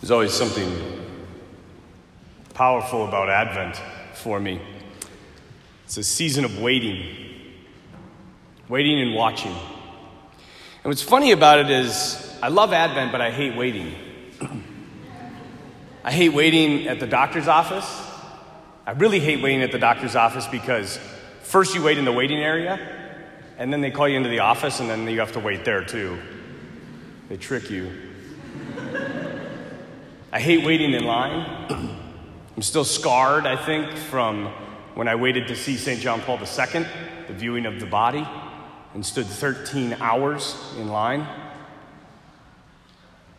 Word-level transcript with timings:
There's 0.00 0.12
always 0.12 0.32
something 0.32 0.72
powerful 2.54 3.04
about 3.06 3.28
Advent 3.28 3.82
for 4.14 4.38
me. 4.38 4.60
It's 5.86 5.96
a 5.96 6.04
season 6.04 6.44
of 6.44 6.60
waiting, 6.60 7.16
waiting 8.68 9.00
and 9.00 9.12
watching. 9.14 9.50
And 9.50 10.84
what's 10.84 11.02
funny 11.02 11.32
about 11.32 11.58
it 11.58 11.70
is, 11.70 12.32
I 12.40 12.46
love 12.46 12.72
Advent, 12.72 13.10
but 13.10 13.20
I 13.20 13.32
hate 13.32 13.56
waiting. 13.56 13.92
I 16.04 16.12
hate 16.12 16.28
waiting 16.28 16.86
at 16.86 17.00
the 17.00 17.06
doctor's 17.08 17.48
office. 17.48 17.86
I 18.86 18.92
really 18.92 19.18
hate 19.18 19.42
waiting 19.42 19.62
at 19.62 19.72
the 19.72 19.80
doctor's 19.80 20.14
office 20.14 20.46
because 20.46 21.00
first 21.42 21.74
you 21.74 21.82
wait 21.82 21.98
in 21.98 22.04
the 22.04 22.12
waiting 22.12 22.38
area, 22.38 22.78
and 23.58 23.72
then 23.72 23.80
they 23.80 23.90
call 23.90 24.08
you 24.08 24.16
into 24.16 24.28
the 24.28 24.38
office, 24.38 24.78
and 24.78 24.88
then 24.88 25.08
you 25.08 25.18
have 25.18 25.32
to 25.32 25.40
wait 25.40 25.64
there 25.64 25.84
too. 25.84 26.18
They 27.28 27.36
trick 27.36 27.68
you. 27.68 28.07
I 30.30 30.40
hate 30.40 30.62
waiting 30.62 30.92
in 30.92 31.04
line. 31.04 31.46
I'm 32.54 32.60
still 32.60 32.84
scarred, 32.84 33.46
I 33.46 33.56
think, 33.56 33.96
from 33.96 34.52
when 34.94 35.08
I 35.08 35.14
waited 35.14 35.48
to 35.48 35.56
see 35.56 35.78
St. 35.78 36.00
John 36.00 36.20
Paul 36.20 36.38
II, 36.38 36.84
the 37.28 37.32
viewing 37.32 37.64
of 37.64 37.80
the 37.80 37.86
body, 37.86 38.28
and 38.92 39.06
stood 39.06 39.24
13 39.24 39.94
hours 40.00 40.54
in 40.76 40.88
line. 40.88 41.26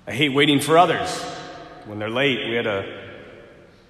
I 0.07 0.13
hate 0.13 0.29
waiting 0.29 0.59
for 0.59 0.79
others 0.79 1.21
when 1.85 1.99
they're 1.99 2.09
late. 2.09 2.47
We 2.47 2.55
had 2.55 2.65
a 2.65 3.01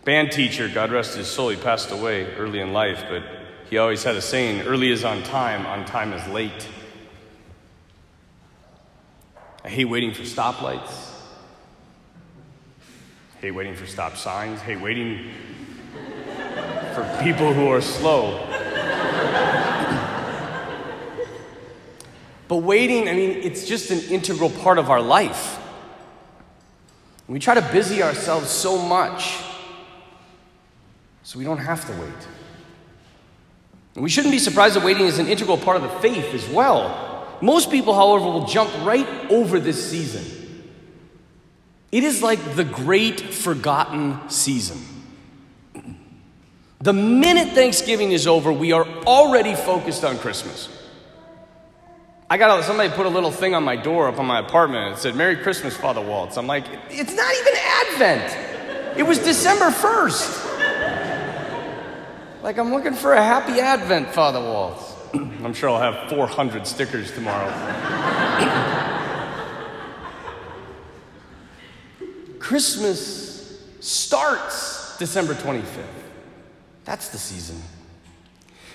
band 0.04 0.34
teacher, 0.34 0.68
God 0.68 0.92
rest 0.92 1.16
his 1.16 1.28
soul, 1.28 1.50
he 1.50 1.56
passed 1.56 1.92
away 1.92 2.26
early 2.36 2.60
in 2.60 2.74
life, 2.74 3.06
but 3.10 3.24
he 3.70 3.78
always 3.78 4.04
had 4.04 4.18
a 4.18 4.22
saying 4.22 4.68
early 4.68 4.92
is 4.92 5.06
on 5.06 5.24
time, 5.24 5.66
on 5.66 5.86
time 5.86 6.12
is 6.12 6.28
late. 6.28 6.68
I 9.64 9.70
hate 9.70 9.86
waiting 9.86 10.14
for 10.14 10.24
stoplights 10.24 11.09
hate 13.42 13.52
waiting 13.52 13.76
for 13.76 13.86
stop 13.86 14.18
signs, 14.18 14.60
hate 14.60 14.82
waiting 14.82 15.32
for 16.94 17.20
people 17.24 17.54
who 17.54 17.70
are 17.70 17.82
slow. 17.82 18.46
but 22.48 22.58
waiting, 22.58 23.08
I 23.08 23.14
mean, 23.14 23.32
it's 23.32 23.66
just 23.66 23.92
an 23.92 24.00
integral 24.12 24.50
part 24.50 24.78
of 24.78 24.90
our 24.90 25.02
life. 25.02 25.58
We 27.28 27.40
try 27.40 27.54
to 27.54 27.62
busy 27.72 28.02
ourselves 28.02 28.50
so 28.50 28.78
much 28.78 29.36
so 31.24 31.38
we 31.38 31.46
don't 31.46 31.60
have 31.60 31.86
to 31.86 31.94
wait. 32.02 32.28
And 33.94 34.04
we 34.04 34.10
shouldn't 34.10 34.32
be 34.32 34.40
surprised 34.40 34.76
that 34.76 34.84
waiting 34.84 35.06
is 35.06 35.20
an 35.20 35.28
integral 35.28 35.58
part 35.58 35.78
of 35.78 35.84
the 35.84 36.00
faith 36.00 36.34
as 36.34 36.48
well. 36.50 37.38
Most 37.42 37.70
people, 37.72 37.94
however, 37.94 38.26
will 38.26 38.48
jump 38.48 38.72
right 38.84 39.08
over 39.30 39.60
this 39.60 39.90
season. 39.90 40.39
It 41.92 42.04
is 42.04 42.22
like 42.22 42.56
the 42.56 42.64
great 42.64 43.20
forgotten 43.20 44.30
season. 44.30 44.78
The 46.82 46.94
minute 46.94 47.54
Thanksgiving 47.54 48.12
is 48.12 48.26
over, 48.28 48.54
we 48.54 48.72
are 48.72 48.88
already 49.06 49.56
focused 49.56 50.04
on 50.04 50.18
Christmas. 50.18 50.70
I 52.30 52.38
got 52.38 52.64
somebody 52.64 52.90
put 52.90 53.08
a 53.08 53.10
little 53.10 53.32
thing 53.32 53.56
on 53.56 53.64
my 53.64 53.76
door 53.76 54.08
up 54.08 54.20
on 54.20 54.28
my 54.28 54.40
apartment. 54.40 54.94
It 54.94 55.00
said, 55.00 55.16
Merry 55.16 55.36
Christmas, 55.36 55.76
Father 55.76 56.00
Waltz. 56.00 56.38
I'm 56.38 56.46
like, 56.46 56.66
it's 56.90 57.16
not 57.16 57.34
even 57.34 57.54
Advent. 57.58 58.98
It 59.00 59.04
was 59.04 59.18
December 59.18 59.72
1st. 59.72 60.46
Like, 62.44 62.58
I'm 62.60 62.72
looking 62.72 62.94
for 62.94 63.14
a 63.14 63.22
happy 63.22 63.60
Advent, 63.60 64.10
Father 64.14 64.40
Waltz. 64.40 64.94
I'm 65.14 65.54
sure 65.54 65.70
I'll 65.70 65.92
have 65.92 66.10
400 66.10 66.68
stickers 66.68 67.12
tomorrow. 67.12 67.50
Christmas 72.50 73.62
starts 73.80 74.98
December 74.98 75.36
25th. 75.36 75.86
That's 76.84 77.10
the 77.10 77.20
season. 77.20 77.62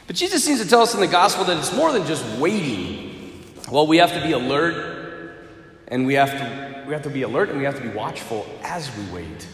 But 0.06 0.14
Jesus 0.14 0.44
seems 0.44 0.62
to 0.62 0.68
tell 0.68 0.82
us 0.82 0.94
in 0.94 1.00
the 1.00 1.08
gospel 1.08 1.44
that 1.46 1.58
it's 1.58 1.74
more 1.74 1.90
than 1.90 2.06
just 2.06 2.24
waiting. 2.38 3.42
Well, 3.68 3.88
we 3.88 3.96
have 3.96 4.12
to 4.12 4.22
be 4.22 4.30
alert, 4.30 5.40
and 5.88 6.06
we 6.06 6.14
have 6.14 6.30
to, 6.30 6.84
we 6.86 6.92
have 6.92 7.02
to 7.02 7.10
be 7.10 7.22
alert 7.22 7.48
and 7.48 7.58
we 7.58 7.64
have 7.64 7.74
to 7.74 7.82
be 7.82 7.88
watchful 7.88 8.46
as 8.62 8.96
we 8.96 9.12
wait. 9.12 9.48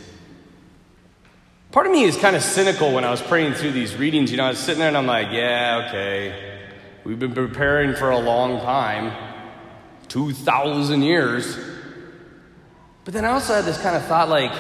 Part 1.72 1.86
of 1.86 1.92
me 1.92 2.04
is 2.04 2.18
kind 2.18 2.36
of 2.36 2.42
cynical 2.42 2.92
when 2.92 3.06
I 3.06 3.10
was 3.10 3.22
praying 3.22 3.54
through 3.54 3.72
these 3.72 3.96
readings. 3.96 4.30
You 4.30 4.36
know, 4.36 4.44
I 4.44 4.50
was 4.50 4.58
sitting 4.58 4.80
there 4.80 4.88
and 4.88 4.98
I'm 4.98 5.06
like, 5.06 5.28
yeah, 5.32 5.86
okay. 5.88 6.68
We've 7.04 7.18
been 7.18 7.32
preparing 7.32 7.94
for 7.94 8.10
a 8.10 8.18
long 8.18 8.60
time 8.60 9.16
2,000 10.08 11.00
years. 11.00 11.79
But 13.04 13.14
then 13.14 13.24
I 13.24 13.30
also 13.30 13.54
had 13.54 13.64
this 13.64 13.80
kind 13.80 13.96
of 13.96 14.04
thought 14.04 14.28
like, 14.28 14.52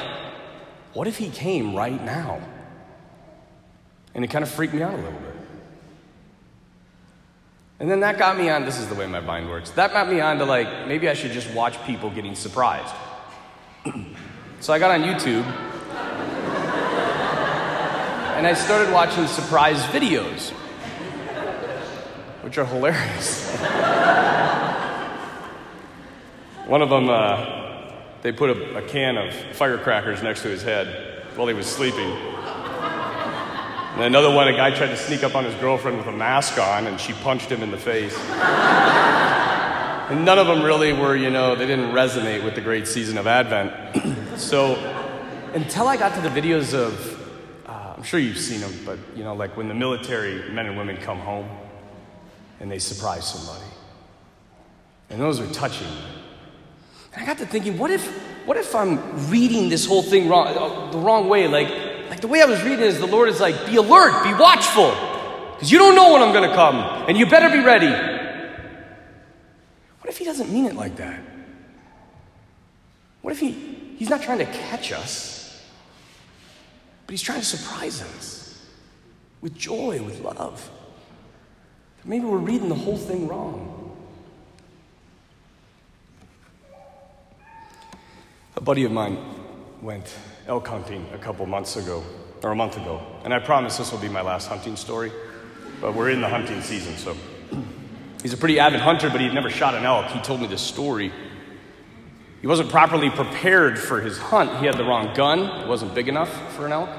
what 0.94 1.06
if 1.06 1.18
he 1.18 1.30
came 1.30 1.74
right 1.74 2.02
now? 2.04 2.40
And 4.14 4.24
it 4.24 4.28
kind 4.28 4.42
of 4.42 4.50
freaked 4.50 4.74
me 4.74 4.82
out 4.82 4.94
a 4.94 4.96
little 4.96 5.12
bit. 5.12 5.34
And 7.78 7.90
then 7.90 8.00
that 8.00 8.18
got 8.18 8.36
me 8.36 8.50
on, 8.50 8.64
this 8.64 8.78
is 8.78 8.88
the 8.88 8.94
way 8.94 9.06
my 9.06 9.20
mind 9.20 9.48
works, 9.48 9.70
that 9.70 9.92
got 9.92 10.08
me 10.08 10.20
on 10.20 10.38
to 10.38 10.44
like, 10.44 10.86
maybe 10.86 11.08
I 11.08 11.14
should 11.14 11.32
just 11.32 11.52
watch 11.54 11.82
people 11.84 12.10
getting 12.10 12.34
surprised. 12.34 12.94
so 14.60 14.72
I 14.72 14.78
got 14.78 14.90
on 14.90 15.02
YouTube 15.02 15.44
and 18.36 18.46
I 18.46 18.54
started 18.54 18.92
watching 18.92 19.26
surprise 19.26 19.82
videos, 19.84 20.50
which 22.42 22.58
are 22.58 22.66
hilarious. 22.66 23.56
One 26.66 26.82
of 26.82 26.90
them, 26.90 27.08
uh, 27.08 27.59
they 28.22 28.32
put 28.32 28.50
a, 28.50 28.78
a 28.78 28.82
can 28.82 29.16
of 29.16 29.34
firecrackers 29.56 30.22
next 30.22 30.42
to 30.42 30.48
his 30.48 30.62
head 30.62 31.24
while 31.36 31.48
he 31.48 31.54
was 31.54 31.66
sleeping. 31.66 32.10
And 33.94 34.02
another 34.04 34.32
one, 34.32 34.48
a 34.48 34.52
guy 34.52 34.70
tried 34.70 34.88
to 34.88 34.96
sneak 34.96 35.24
up 35.24 35.34
on 35.34 35.44
his 35.44 35.54
girlfriend 35.56 35.98
with 35.98 36.06
a 36.06 36.12
mask 36.12 36.58
on, 36.58 36.86
and 36.86 37.00
she 37.00 37.12
punched 37.12 37.50
him 37.50 37.62
in 37.62 37.70
the 37.70 37.78
face. 37.78 38.16
and 38.30 40.24
none 40.24 40.38
of 40.38 40.46
them 40.46 40.62
really 40.62 40.92
were, 40.92 41.16
you 41.16 41.30
know, 41.30 41.56
they 41.56 41.66
didn't 41.66 41.92
resonate 41.92 42.44
with 42.44 42.54
the 42.54 42.60
great 42.60 42.86
season 42.86 43.18
of 43.18 43.26
Advent. 43.26 44.38
so 44.38 44.76
until 45.54 45.88
I 45.88 45.96
got 45.96 46.14
to 46.14 46.20
the 46.20 46.28
videos 46.28 46.72
of, 46.72 47.66
uh, 47.66 47.94
I'm 47.96 48.02
sure 48.02 48.20
you've 48.20 48.38
seen 48.38 48.60
them, 48.60 48.72
but, 48.86 48.98
you 49.16 49.24
know, 49.24 49.34
like 49.34 49.56
when 49.56 49.68
the 49.68 49.74
military 49.74 50.50
men 50.50 50.66
and 50.66 50.78
women 50.78 50.96
come 50.96 51.18
home 51.18 51.48
and 52.60 52.70
they 52.70 52.78
surprise 52.78 53.26
somebody. 53.26 53.64
And 55.08 55.20
those 55.20 55.40
are 55.40 55.52
touching. 55.52 55.88
And 57.12 57.22
I 57.22 57.26
got 57.26 57.38
to 57.38 57.46
thinking, 57.46 57.76
what 57.78 57.90
if, 57.90 58.06
what 58.46 58.56
if 58.56 58.74
I'm 58.74 59.30
reading 59.30 59.68
this 59.68 59.86
whole 59.86 60.02
thing 60.02 60.28
wrong, 60.28 60.46
uh, 60.48 60.90
the 60.90 60.98
wrong 60.98 61.28
way? 61.28 61.48
Like, 61.48 61.68
like 62.08 62.20
the 62.20 62.28
way 62.28 62.42
I 62.42 62.44
was 62.44 62.62
reading 62.62 62.84
is 62.84 62.98
the 62.98 63.06
Lord 63.06 63.28
is 63.28 63.40
like, 63.40 63.66
be 63.66 63.76
alert, 63.76 64.24
be 64.24 64.32
watchful, 64.34 64.90
because 65.54 65.70
you 65.70 65.78
don't 65.78 65.94
know 65.94 66.12
when 66.12 66.22
I'm 66.22 66.32
going 66.32 66.48
to 66.48 66.54
come, 66.54 66.76
and 67.08 67.16
you 67.16 67.26
better 67.26 67.50
be 67.50 67.62
ready. 67.64 67.90
What 70.00 70.08
if 70.08 70.18
He 70.18 70.24
doesn't 70.24 70.52
mean 70.52 70.66
it 70.66 70.74
like 70.74 70.96
that? 70.96 71.20
What 73.22 73.32
if 73.32 73.40
He, 73.40 73.50
He's 73.96 74.08
not 74.08 74.22
trying 74.22 74.38
to 74.38 74.46
catch 74.46 74.92
us, 74.92 75.62
but 77.06 77.12
He's 77.12 77.22
trying 77.22 77.40
to 77.40 77.46
surprise 77.46 78.02
us 78.02 78.66
with 79.40 79.56
joy, 79.56 80.02
with 80.02 80.20
love? 80.20 80.70
Maybe 82.04 82.24
we're 82.24 82.38
reading 82.38 82.68
the 82.68 82.74
whole 82.74 82.96
thing 82.96 83.28
wrong. 83.28 83.79
A 88.60 88.62
buddy 88.62 88.84
of 88.84 88.92
mine 88.92 89.16
went 89.80 90.14
elk 90.46 90.68
hunting 90.68 91.08
a 91.14 91.18
couple 91.18 91.46
months 91.46 91.76
ago, 91.76 92.04
or 92.42 92.50
a 92.50 92.54
month 92.54 92.76
ago, 92.76 93.00
and 93.24 93.32
I 93.32 93.38
promise 93.38 93.78
this 93.78 93.90
will 93.90 93.98
be 94.00 94.10
my 94.10 94.20
last 94.20 94.48
hunting 94.48 94.76
story, 94.76 95.10
but 95.80 95.94
we're 95.94 96.10
in 96.10 96.20
the 96.20 96.28
hunting 96.28 96.60
season, 96.60 96.94
so. 96.98 97.16
He's 98.20 98.34
a 98.34 98.36
pretty 98.36 98.60
avid 98.60 98.80
hunter, 98.80 99.08
but 99.08 99.22
he'd 99.22 99.32
never 99.32 99.48
shot 99.48 99.74
an 99.74 99.86
elk. 99.86 100.08
He 100.08 100.20
told 100.20 100.42
me 100.42 100.46
this 100.46 100.60
story. 100.60 101.10
He 102.42 102.46
wasn't 102.46 102.68
properly 102.68 103.08
prepared 103.08 103.78
for 103.78 104.02
his 104.02 104.18
hunt. 104.18 104.54
He 104.58 104.66
had 104.66 104.76
the 104.76 104.84
wrong 104.84 105.14
gun, 105.14 105.62
it 105.62 105.66
wasn't 105.66 105.94
big 105.94 106.08
enough 106.08 106.54
for 106.54 106.66
an 106.66 106.72
elk. 106.72 106.90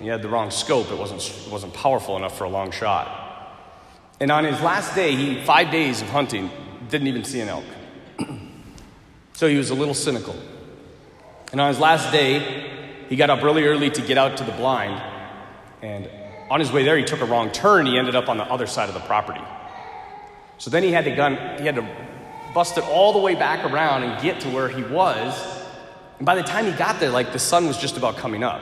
He 0.00 0.08
had 0.08 0.22
the 0.22 0.28
wrong 0.28 0.50
scope, 0.50 0.90
it 0.90 0.98
wasn't, 0.98 1.22
it 1.22 1.52
wasn't 1.52 1.72
powerful 1.72 2.16
enough 2.16 2.36
for 2.36 2.44
a 2.44 2.50
long 2.50 2.72
shot. 2.72 3.56
And 4.18 4.32
on 4.32 4.42
his 4.42 4.60
last 4.60 4.96
day, 4.96 5.14
he, 5.14 5.40
five 5.44 5.70
days 5.70 6.02
of 6.02 6.08
hunting, 6.08 6.50
didn't 6.88 7.06
even 7.06 7.22
see 7.22 7.40
an 7.42 7.48
elk. 7.48 7.64
so 9.34 9.46
he 9.46 9.56
was 9.56 9.70
a 9.70 9.74
little 9.74 9.94
cynical. 9.94 10.34
And 11.52 11.60
on 11.60 11.68
his 11.68 11.78
last 11.78 12.12
day, 12.12 13.06
he 13.08 13.16
got 13.16 13.30
up 13.30 13.42
really 13.42 13.64
early 13.64 13.90
to 13.90 14.02
get 14.02 14.18
out 14.18 14.36
to 14.38 14.44
the 14.44 14.52
blind. 14.52 15.02
And 15.82 16.08
on 16.50 16.60
his 16.60 16.70
way 16.70 16.84
there, 16.84 16.96
he 16.96 17.04
took 17.04 17.20
a 17.20 17.24
wrong 17.24 17.50
turn. 17.50 17.86
He 17.86 17.98
ended 17.98 18.14
up 18.14 18.28
on 18.28 18.36
the 18.36 18.44
other 18.44 18.66
side 18.66 18.88
of 18.88 18.94
the 18.94 19.00
property. 19.00 19.42
So 20.58 20.70
then 20.70 20.82
he 20.82 20.92
had 20.92 21.04
to 21.06 21.14
gun, 21.14 21.36
he 21.58 21.64
had 21.64 21.76
to 21.76 21.88
bust 22.54 22.76
it 22.76 22.84
all 22.84 23.12
the 23.12 23.18
way 23.18 23.34
back 23.34 23.64
around 23.64 24.02
and 24.02 24.22
get 24.22 24.40
to 24.42 24.48
where 24.50 24.68
he 24.68 24.82
was. 24.82 25.34
And 26.18 26.26
by 26.26 26.34
the 26.34 26.42
time 26.42 26.66
he 26.66 26.72
got 26.72 27.00
there, 27.00 27.10
like 27.10 27.32
the 27.32 27.38
sun 27.38 27.66
was 27.66 27.78
just 27.78 27.96
about 27.96 28.16
coming 28.16 28.44
up. 28.44 28.60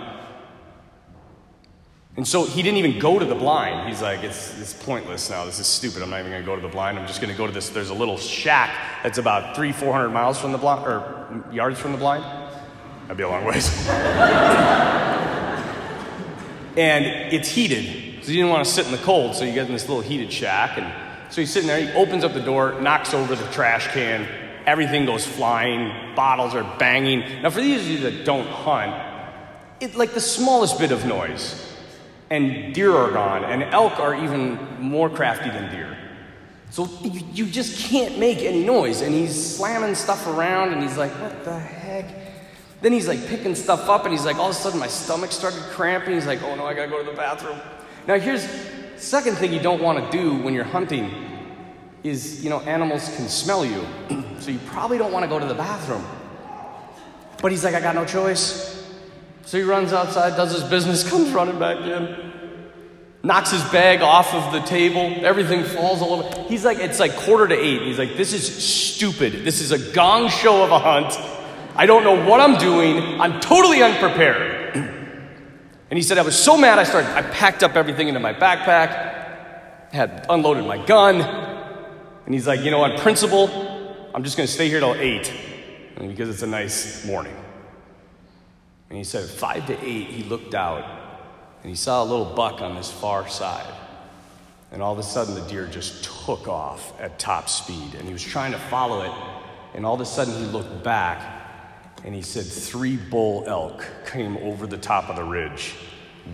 And 2.17 2.27
so 2.27 2.45
he 2.45 2.63
didn't 2.63 2.79
even 2.79 2.99
go 2.99 3.19
to 3.19 3.25
the 3.25 3.35
blind. 3.35 3.89
He's 3.89 4.03
like, 4.03 4.25
it's, 4.25 4.59
it's 4.61 4.75
pointless 4.75 5.31
now. 5.31 5.45
This 5.45 5.61
is 5.61 5.67
stupid. 5.67 6.03
I'm 6.03 6.11
not 6.11 6.19
even 6.21 6.33
going 6.33 6.43
to 6.43 6.47
go 6.47 6.57
to 6.57 6.63
the 6.63 6.69
blind. 6.69 6.99
I'm 6.99 7.07
just 7.07 7.21
going 7.21 7.33
to 7.33 7.39
go 7.39 7.47
to 7.47 7.53
this. 7.53 7.69
There's 7.69 7.91
a 7.91 7.95
little 7.95 8.17
shack 8.17 9.03
that's 9.03 9.19
about 9.19 9.55
three, 9.55 9.71
400 9.71 10.09
miles 10.09 10.41
from 10.41 10.51
the 10.53 10.59
blind, 10.59 10.85
or 10.85 11.45
yards 11.53 11.79
from 11.79 11.93
the 11.93 11.99
blind. 11.99 12.25
That'd 13.09 13.17
be 13.17 13.23
a 13.25 13.29
long 13.31 13.47
ways. 13.47 13.89
and 16.77 17.07
it's 17.33 17.49
heated, 17.49 18.23
so 18.23 18.29
he 18.29 18.37
didn't 18.37 18.51
want 18.51 18.67
to 18.67 18.71
sit 18.71 18.85
in 18.85 18.93
the 18.93 18.99
cold, 18.99 19.35
so 19.35 19.45
you 19.47 19.55
get 19.55 19.67
in 19.67 19.73
this 19.73 19.89
little 19.89 20.03
heated 20.03 20.31
shack. 20.31 20.77
And 20.77 20.93
so 21.33 21.41
he's 21.41 21.51
sitting 21.51 21.69
there, 21.69 21.81
he 21.81 21.91
opens 21.93 22.23
up 22.23 22.35
the 22.35 22.43
door, 22.43 22.79
knocks 22.83 23.15
over 23.15 23.35
the 23.35 23.47
trash 23.47 23.89
can, 23.95 24.29
everything 24.67 25.07
goes 25.07 25.27
flying, 25.27 26.15
bottles 26.17 26.55
are 26.55 26.65
banging. 26.79 27.21
Now, 27.41 27.49
for 27.49 27.63
these 27.63 27.81
of 27.81 27.87
you 27.89 27.99
that 28.01 28.27
don't 28.27 28.47
hunt, 28.47 28.93
it's 29.81 29.97
like 29.97 30.13
the 30.13 30.21
smallest 30.21 30.79
bit 30.79 30.93
of 30.93 31.07
noise, 31.07 31.75
and 32.29 32.75
deer 32.75 32.95
are 32.95 33.11
gone, 33.11 33.43
and 33.43 33.63
elk 33.63 33.99
are 34.01 34.15
even 34.23 34.83
more 34.83 35.09
crafty 35.09 35.49
than 35.49 35.75
deer. 35.75 35.97
So 36.69 36.87
you, 37.01 37.23
you 37.33 37.47
just 37.47 37.89
can't 37.89 38.19
make 38.19 38.41
any 38.41 38.63
noise. 38.63 39.01
And 39.01 39.15
he's 39.15 39.57
slamming 39.57 39.95
stuff 39.95 40.27
around, 40.27 40.75
and 40.75 40.83
he's 40.83 40.99
like, 40.99 41.13
What 41.13 41.43
the 41.43 41.59
heck? 41.59 42.28
Then 42.81 42.93
he's 42.93 43.09
like 43.09 43.27
picking 43.27 43.55
stuff 43.55 43.89
up, 43.89 44.05
and 44.05 44.13
he's 44.13 44.25
like, 44.25 44.37
All 44.37 44.51
of 44.51 44.57
a 44.57 44.59
sudden, 44.59 44.79
my 44.79 44.87
stomach 44.87 45.33
started 45.33 45.61
cramping. 45.71 46.15
He's 46.15 46.27
like, 46.27 46.43
Oh 46.43 46.55
no, 46.55 46.67
I 46.67 46.75
gotta 46.75 46.91
go 46.91 47.03
to 47.03 47.11
the 47.11 47.17
bathroom. 47.17 47.59
Now, 48.07 48.19
here's 48.19 48.49
second 48.97 49.37
thing 49.37 49.53
you 49.53 49.61
don't 49.61 49.83
want 49.83 50.05
to 50.05 50.17
do 50.17 50.37
when 50.37 50.55
you're 50.55 50.65
hunting 50.65 51.11
is, 52.03 52.43
you 52.43 52.51
know, 52.51 52.61
animals 52.61 53.15
can 53.17 53.29
smell 53.29 53.65
you. 53.65 53.87
so 54.39 54.51
you 54.51 54.59
probably 54.67 54.99
don't 54.99 55.13
want 55.13 55.25
to 55.25 55.29
go 55.29 55.39
to 55.39 55.47
the 55.47 55.55
bathroom. 55.55 56.05
But 57.41 57.53
he's 57.53 57.65
like, 57.65 57.75
I 57.75 57.81
got 57.81 57.95
no 57.95 58.05
choice. 58.05 58.75
So 59.45 59.59
he 59.59 59.65
runs 59.65 59.93
outside, 59.93 60.37
does 60.37 60.53
his 60.53 60.65
business, 60.65 61.09
comes 61.11 61.31
running 61.31 61.59
back 61.59 61.79
in, 61.79 62.33
knocks 63.23 63.51
his 63.51 63.63
bag 63.71 64.03
off 64.03 64.35
of 64.35 64.53
the 64.53 64.61
table, 64.61 65.25
everything 65.25 65.65
falls 65.65 66.03
all 66.03 66.15
over. 66.15 66.43
He's 66.49 66.65
like, 66.65 66.79
it's 66.79 67.01
like 67.01 67.15
quarter 67.17 67.49
to 67.49 67.55
eight. 67.55 67.83
He's 67.83 67.99
like, 67.99 68.17
this 68.17 68.33
is 68.33 68.47
stupid. 68.65 69.45
This 69.45 69.61
is 69.61 69.73
a 69.73 69.93
gong 69.93 70.29
show 70.29 70.65
of 70.65 70.71
a 70.71 70.79
hunt. 70.79 71.38
I 71.79 71.87
don't 71.87 72.03
know 72.03 72.27
what 72.29 72.41
I'm 72.41 72.59
doing. 72.59 73.21
I'm 73.21 73.39
totally 73.39 73.83
unprepared. 73.83 74.75
and 74.75 75.97
he 75.97 76.03
said, 76.03 76.19
I 76.19 76.23
was 76.23 76.37
so 76.37 76.57
mad, 76.57 76.77
I 76.77 76.83
started, 76.83 77.09
I 77.11 77.23
packed 77.23 77.63
up 77.63 77.77
everything 77.77 78.09
into 78.09 78.19
my 78.19 78.35
backpack, 78.35 79.93
had 79.93 80.27
unloaded 80.29 80.67
my 80.67 80.85
gun. 80.85 81.21
And 81.21 82.35
he's 82.35 82.49
like, 82.49 82.63
you 82.63 82.73
know, 82.73 82.83
on 82.83 82.99
principle, 82.99 83.47
I'm 84.13 84.25
just 84.25 84.37
going 84.37 84.49
to 84.49 84.53
stay 84.53 84.69
here 84.69 84.81
till 84.81 84.97
eight 84.97 85.33
because 85.97 86.29
it's 86.29 86.43
a 86.43 86.49
nice 86.49 87.07
morning. 87.07 87.37
And 88.89 88.99
he 88.99 89.05
said, 89.05 89.29
five 89.29 89.65
to 89.69 89.85
eight, 89.85 90.09
he 90.09 90.25
looked 90.25 90.55
out 90.57 90.85
and 91.63 91.71
he 91.71 91.77
saw 91.77 92.03
a 92.03 92.07
little 92.07 92.35
buck 92.35 92.61
on 92.61 92.75
this 92.75 92.91
far 92.91 93.29
side. 93.29 93.73
And 94.73 94.83
all 94.83 94.93
of 94.93 94.99
a 94.99 95.05
sudden, 95.05 95.37
the 95.37 95.43
deer 95.43 95.69
just 95.69 96.03
took 96.03 96.49
off 96.49 97.01
at 97.01 97.21
top 97.21 97.49
speed. 97.49 97.95
And 97.95 98.05
he 98.05 98.13
was 98.13 98.23
trying 98.23 98.51
to 98.51 98.59
follow 98.59 99.03
it. 99.03 99.13
And 99.75 99.87
all 99.87 99.95
of 99.95 100.01
a 100.01 100.05
sudden, 100.05 100.35
he 100.35 100.45
looked 100.51 100.83
back 100.83 101.38
and 102.05 102.15
he 102.15 102.23
said, 102.23 102.45
Three 102.45 102.97
bull 102.97 103.45
elk 103.47 103.87
came 104.07 104.37
over 104.39 104.67
the 104.67 104.79
top 104.79 105.09
of 105.09 105.17
the 105.17 105.25
ridge, 105.25 105.75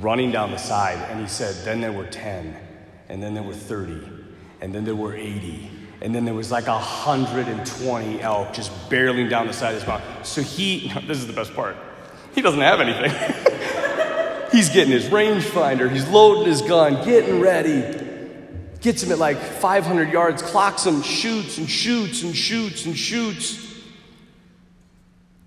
running 0.00 0.30
down 0.30 0.50
the 0.50 0.58
side. 0.58 0.98
And 1.10 1.20
he 1.20 1.26
said, 1.26 1.54
Then 1.64 1.80
there 1.80 1.92
were 1.92 2.06
10, 2.06 2.56
and 3.08 3.22
then 3.22 3.34
there 3.34 3.42
were 3.42 3.54
30, 3.54 4.06
and 4.60 4.74
then 4.74 4.84
there 4.84 4.94
were 4.94 5.14
80. 5.14 5.70
And 6.00 6.14
then 6.14 6.24
there 6.24 6.34
was 6.34 6.50
like 6.50 6.66
120 6.66 8.20
elk 8.20 8.52
just 8.52 8.70
barreling 8.90 9.30
down 9.30 9.46
the 9.46 9.52
side 9.52 9.74
of 9.74 9.80
this 9.80 9.88
mountain. 9.88 10.24
So 10.24 10.42
he, 10.42 10.92
this 11.06 11.18
is 11.18 11.26
the 11.26 11.32
best 11.32 11.54
part. 11.54 11.76
He 12.34 12.42
doesn't 12.42 12.60
have 12.60 12.80
anything. 12.80 13.10
he's 14.52 14.68
getting 14.68 14.92
his 14.92 15.06
rangefinder, 15.06 15.90
he's 15.90 16.06
loading 16.08 16.46
his 16.46 16.62
gun, 16.62 17.04
getting 17.04 17.40
ready. 17.40 18.02
Gets 18.80 19.02
him 19.02 19.12
at 19.12 19.18
like 19.18 19.38
500 19.38 20.12
yards, 20.12 20.42
clocks 20.42 20.84
him, 20.84 21.00
shoots 21.00 21.56
and 21.56 21.68
shoots 21.68 22.22
and 22.22 22.36
shoots 22.36 22.84
and 22.84 22.94
shoots. 22.94 23.73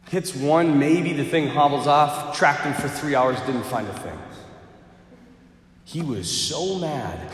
Hits 0.09 0.33
one, 0.35 0.79
maybe 0.79 1.13
the 1.13 1.25
thing 1.25 1.47
hobbles 1.47 1.85
off, 1.85 2.35
tracked 2.37 2.61
him 2.61 2.73
for 2.73 2.87
three 2.87 3.13
hours, 3.13 3.39
didn't 3.41 3.63
find 3.63 3.87
a 3.87 3.99
thing. 3.99 4.17
He 5.83 6.01
was 6.01 6.29
so 6.29 6.75
mad. 6.75 7.31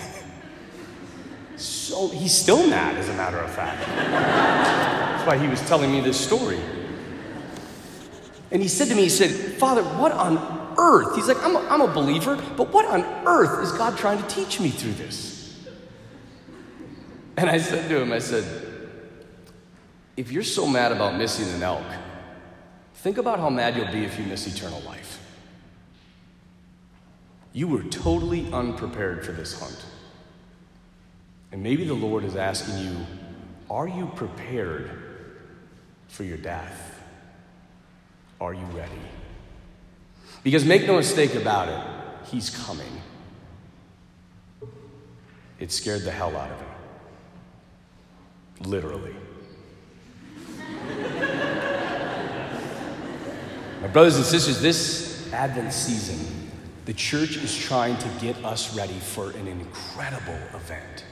So 1.56 2.08
he's 2.10 2.34
still 2.34 2.68
mad, 2.68 2.98
as 2.98 3.10
a 3.10 3.14
matter 3.14 3.38
of 3.38 3.52
fact. 3.52 3.86
That's 3.86 5.28
why 5.28 5.38
he 5.38 5.48
was 5.48 5.62
telling 5.68 5.92
me 5.92 6.02
this 6.02 6.20
story. 6.20 6.60
And 8.52 8.62
he 8.62 8.68
said 8.68 8.88
to 8.90 8.96
me, 8.96 9.04
he 9.04 9.10
said, 9.10 9.30
Father, 9.58 9.84
what 9.84 10.12
on 10.12 10.76
earth? 10.78 11.16
He's 11.16 11.28
like, 11.28 11.44
I'm 11.44 11.56
a, 11.56 11.60
I'm 11.70 11.82
a 11.82 11.88
believer, 11.88 12.36
but 12.58 12.72
what 12.72 12.86
on 12.86 13.04
earth 13.28 13.64
is 13.64 13.72
God 13.72 13.98
trying 13.98 14.22
to 14.22 14.28
teach 14.28 14.60
me 14.60 14.70
through 14.70 14.94
this? 14.94 15.60
And 17.38 17.50
I 17.50 17.58
said 17.58 17.90
to 17.90 18.02
him, 18.02 18.12
I 18.12 18.20
said, 18.20 18.46
if 20.16 20.32
you're 20.32 20.44
so 20.44 20.68
mad 20.68 20.92
about 20.92 21.16
missing 21.16 21.52
an 21.56 21.64
elk, 21.64 21.84
think 23.04 23.18
about 23.18 23.38
how 23.38 23.50
mad 23.50 23.76
you'll 23.76 23.92
be 23.92 24.06
if 24.06 24.18
you 24.18 24.24
miss 24.24 24.48
eternal 24.48 24.80
life. 24.84 25.20
You 27.52 27.68
were 27.68 27.84
totally 27.84 28.50
unprepared 28.54 29.26
for 29.26 29.34
this 29.34 29.60
hunt. 29.60 29.86
And 31.52 31.62
maybe 31.62 31.84
the 31.84 31.94
Lord 31.94 32.24
is 32.24 32.38
asking 32.38 32.78
you, 32.78 32.96
are 33.70 33.90
you 33.90 34.10
prepared 34.16 34.90
for 36.08 36.24
your 36.24 36.38
death? 36.38 37.04
Are 38.40 38.54
you 38.54 38.64
ready? 38.68 38.94
Because 40.42 40.64
make 40.64 40.88
no 40.88 40.96
mistake 40.96 41.36
about 41.36 41.68
it, 41.68 41.86
he's 42.32 42.50
coming. 42.50 43.02
It 45.60 45.74
scared 45.74 46.04
the 46.04 46.12
hell 46.12 46.38
out 46.38 46.52
of 46.52 46.58
him. 46.58 46.68
Literally. 48.72 49.14
My 53.84 53.90
brothers 53.90 54.16
and 54.16 54.24
sisters, 54.24 54.62
this 54.62 55.30
Advent 55.34 55.74
season, 55.74 56.50
the 56.86 56.94
church 56.94 57.36
is 57.36 57.54
trying 57.54 57.98
to 57.98 58.08
get 58.22 58.38
us 58.46 58.78
ready 58.78 58.98
for 58.98 59.32
an 59.32 59.46
incredible 59.46 60.40
event. 60.54 61.04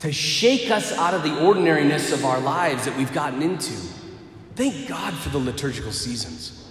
To 0.00 0.12
shake 0.12 0.70
us 0.70 0.92
out 0.92 1.14
of 1.14 1.22
the 1.22 1.42
ordinariness 1.42 2.12
of 2.12 2.26
our 2.26 2.38
lives 2.38 2.84
that 2.84 2.94
we've 2.98 3.12
gotten 3.14 3.40
into 3.40 3.72
Thank 4.56 4.88
God 4.88 5.14
for 5.14 5.30
the 5.30 5.38
liturgical 5.38 5.90
seasons 5.90 6.68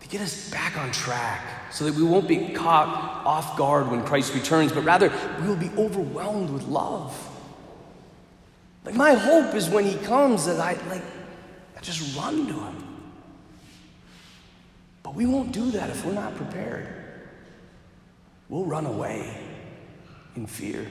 to 0.00 0.08
get 0.08 0.20
us 0.20 0.50
back 0.50 0.76
on 0.76 0.92
track 0.92 1.72
so 1.72 1.86
that 1.86 1.94
we 1.94 2.02
won't 2.02 2.28
be 2.28 2.50
caught 2.50 3.24
off 3.24 3.56
guard 3.56 3.90
when 3.90 4.04
Christ 4.04 4.34
returns, 4.34 4.72
but 4.72 4.84
rather 4.84 5.10
we 5.40 5.48
will 5.48 5.56
be 5.56 5.70
overwhelmed 5.78 6.50
with 6.50 6.64
love. 6.64 7.16
Like 8.84 8.94
my 8.94 9.14
hope 9.14 9.54
is 9.54 9.70
when 9.70 9.86
he 9.86 9.96
comes 10.04 10.44
that 10.44 10.60
I 10.60 10.74
like 10.90 11.02
I 11.78 11.80
just 11.80 12.14
run 12.14 12.46
to 12.46 12.52
him. 12.52 12.87
But 15.02 15.14
we 15.14 15.26
won't 15.26 15.52
do 15.52 15.70
that 15.72 15.90
if 15.90 16.04
we're 16.04 16.12
not 16.12 16.36
prepared. 16.36 16.88
We'll 18.48 18.64
run 18.64 18.86
away 18.86 19.36
in 20.36 20.46
fear. 20.46 20.86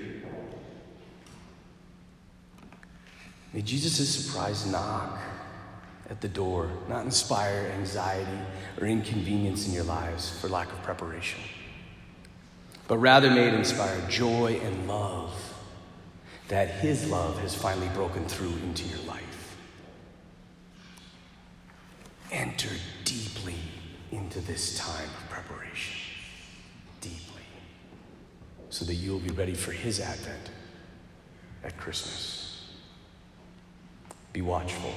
May 3.53 3.61
Jesus' 3.61 4.13
surprise 4.13 4.65
knock 4.67 5.19
at 6.09 6.21
the 6.21 6.27
door, 6.27 6.69
not 6.87 7.05
inspire 7.05 7.71
anxiety 7.77 8.39
or 8.79 8.87
inconvenience 8.87 9.67
in 9.67 9.73
your 9.73 9.83
lives 9.83 10.29
for 10.39 10.47
lack 10.47 10.71
of 10.71 10.81
preparation, 10.83 11.41
but 12.87 12.97
rather 12.97 13.29
may 13.29 13.47
it 13.47 13.53
inspire 13.53 13.99
joy 14.09 14.59
and 14.63 14.87
love 14.87 15.33
that 16.47 16.69
His 16.69 17.09
love 17.09 17.39
has 17.39 17.55
finally 17.55 17.89
broken 17.89 18.25
through 18.25 18.53
into 18.63 18.87
your 18.87 18.99
life. 18.99 19.57
Enter 22.31 22.69
into 24.11 24.39
this 24.41 24.77
time 24.77 25.09
of 25.21 25.29
preparation, 25.29 26.15
deeply, 27.01 27.41
so 28.69 28.85
that 28.85 28.95
you'll 28.95 29.19
be 29.19 29.31
ready 29.31 29.53
for 29.53 29.71
His 29.71 29.99
advent 29.99 30.49
at 31.63 31.77
Christmas. 31.77 32.69
Be 34.33 34.41
watchful. 34.41 34.93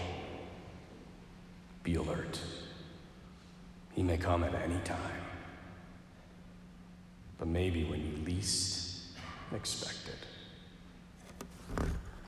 Be 1.82 1.94
alert. 1.94 2.38
He 3.92 4.02
may 4.02 4.16
come 4.16 4.44
at 4.44 4.54
any 4.54 4.78
time, 4.84 5.24
but 7.38 7.48
maybe 7.48 7.84
when 7.84 8.00
you 8.00 8.24
least 8.24 9.00
expect 9.54 10.08
it. 10.08 11.84